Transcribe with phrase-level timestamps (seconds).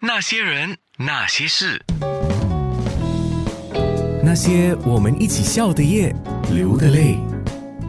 [0.00, 1.84] 那些人，那些事，
[4.22, 6.14] 那些我们一起笑的夜，
[6.52, 7.18] 流的泪。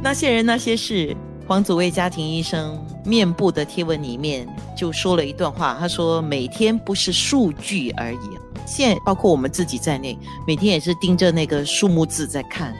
[0.02, 1.16] 那些人那些事，
[1.48, 8.30] 黄祖卫家庭医生面部的贴文里面就说了一段话，他说：“每天不是数据而已，
[8.66, 10.18] 现在包括我们自己在内，
[10.48, 12.74] 每天也是盯着那个数目字在看。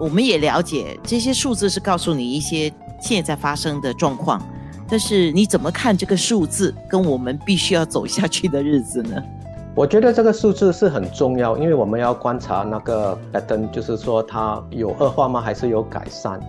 [0.00, 4.42] 我们也了解这些数字是告诉你一些现在发生的状况，
[4.88, 9.22] 但是你怎么看这个数字，跟我们必须要走下去的日子呢？”
[9.74, 16.40] 我觉得这个数字是很重要，因为我们要观察那个拜登就是说它有恶化吗，还是有改善？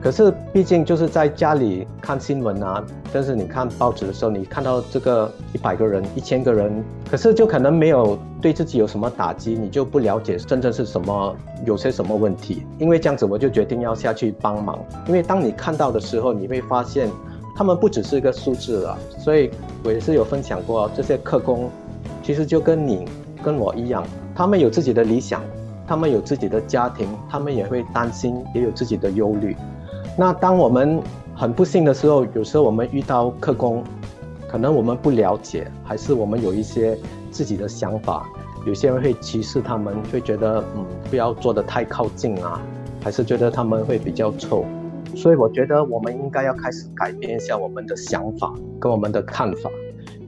[0.00, 2.80] 可是毕竟就是在家里看新闻啊，
[3.12, 11.34] 但是你看报纸的时候，你看到这个一百个人、一千个人，可是就可能没有对自己有什么打击，你就不了解真正是什么，
[11.66, 12.64] 有些什么问题。
[12.78, 14.78] 因为这样子，我就决定要下去帮忙。
[15.08, 17.10] 因为当你看到的时候，你会发现
[17.58, 18.96] 他们不只是一个数字了。
[19.18, 19.50] 所以
[19.82, 21.68] 我也是有分享过这些客工。
[22.22, 23.04] 其实就跟你
[23.42, 25.42] 跟我一样，他们有自己的理想，
[25.86, 29.56] 他们有自己的家庭，他们也会担心，也有自己的忧虑。
[30.16, 31.00] 那当我们
[31.34, 33.82] 很不幸的时候，有时候我们遇到客工，
[34.46, 36.96] 可能我们不了解，还是我们有一些
[37.32, 38.28] 自己的想法。
[38.66, 42.60] 有些人会歧视他们，会觉得嗯不要坐得太靠近啊，
[43.00, 44.64] 还是觉得他们会比较臭。
[45.14, 49.70] 所以我觉得我们应该要开始改变一下我们的想法跟我们的看法。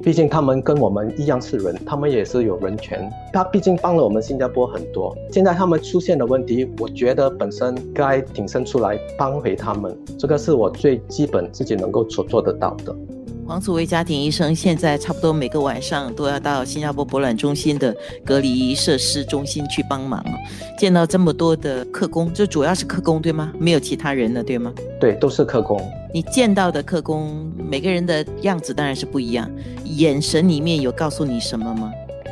[0.03, 3.07] 毕竟他们跟我们一样是人，他们也是有人权。
[3.35, 5.15] 他毕竟帮了我们新加坡很多。
[5.31, 12.97] 现在他们出现的问题，我觉得本身该挺身出来帮回他们，这个是我最基本自己能够所做得到的。
[13.51, 17.93] 黄祖威家庭医生现在差不多每个晚上都要到新加坡博览中心的
[18.25, 20.25] 隔离设施中心去帮忙
[20.79, 23.53] 见到这么多的客工，就主要是客工对吗？
[23.59, 24.73] 没有其他人了对吗？
[25.01, 25.83] 对，都是客工。
[26.15, 29.51] 你见到的客工每个人的样子当然是不一样，
[29.85, 31.91] 眼神里面有告诉你什么吗？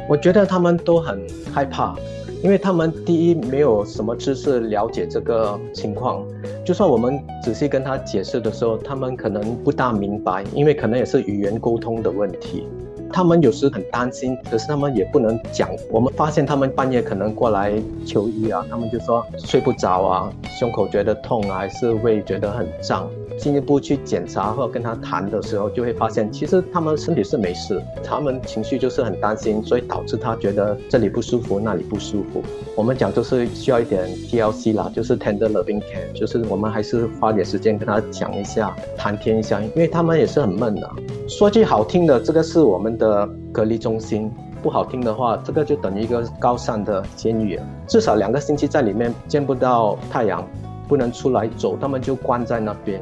[0.08, 1.20] 我觉得他们都很
[1.52, 1.96] 害怕。
[2.40, 6.24] 因为他们第一没有什么知识了解这个情况，
[6.68, 12.66] 就算我们仔细跟他解释的时候，他们可能不大明白，因为可能也是语言沟通的问题。
[13.12, 15.68] 他们有时很担心，可是他们也不能讲。
[15.90, 17.72] 我们发现他们半夜可能过来
[18.06, 23.08] 求医啊，他们就说睡不着啊，胸口觉得痛啊，还是胃觉得很胀。
[23.38, 32.42] 进一步去检查或跟他谈的时候，就会发现其实他们身体是没事，他们情绪就是很担心，所以导致他觉得这里不舒服，那里不舒服。
[32.74, 40.90] 我们讲就是需要一点 TLC 啦，就是 Tender Loving Care，就是我们还是花点时间跟他讲一下，谈天一下，因为他们也是很闷的。
[41.28, 44.28] 说句好听的，这个是我们的隔离中心；
[44.62, 50.46] 不好听的话，这个就等于一个高尚的监狱，至少两个星期在里面见不到太阳，
[50.86, 53.00] 不能出来走，他们就关在那边。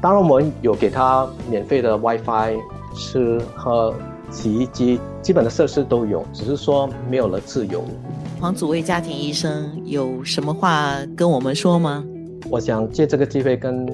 [0.00, 2.56] 当然，我们有给他免费的 WiFi、
[2.94, 3.92] 吃喝、
[4.30, 7.82] 洗衣机，基本的设施都有，只是说没有了自由。
[8.40, 12.04] 黄祖卫家庭医生有什么话跟我们说吗？
[12.50, 13.86] 我想借这个机会跟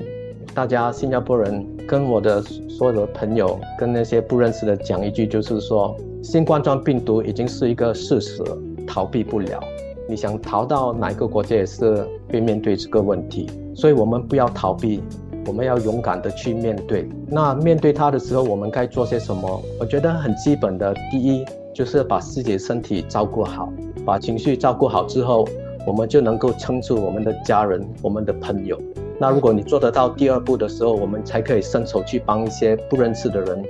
[0.53, 8.45] 大家新加坡人、跟我的所有的朋友、跟那些不认识的讲一句，就是说，新冠状病毒已经是一个事实，
[8.87, 9.61] 逃避不了。
[10.09, 15.03] 你想逃到哪个国家也是会面对这个问题，所以我们不要逃避。
[15.47, 17.09] 我们要勇敢的去面对。
[17.27, 19.61] 那面对它的时候，我们该做些什么？
[19.81, 23.69] 我觉得很基本的，第一就是把自己的身体照顾好，
[24.07, 25.45] 把情绪照顾好之后，
[25.85, 28.81] 我们就能够撑住我们的家人、我们的朋友。
[29.23, 33.63] 那如果你做得到第二步的时候，我们才可以伸手去帮一些不认识的人、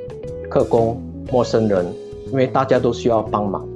[0.49, 1.85] 客工、陌生人，
[2.31, 3.69] 因为大家都需要帮忙。